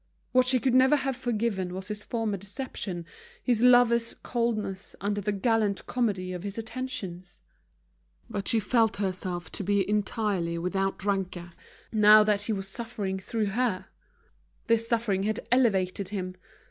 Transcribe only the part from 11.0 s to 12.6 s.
rancour, now that he